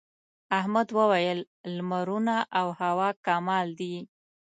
احمد 0.59 0.87
وويل: 0.97 1.39
لمرونه 1.75 2.37
او 2.59 2.67
هوا 2.81 3.09
کمال 3.25 3.67
دي. 3.79 3.95